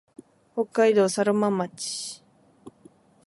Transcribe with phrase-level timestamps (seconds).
[0.55, 2.23] 北海道佐呂間町